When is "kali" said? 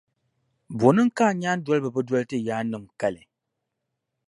2.99-3.21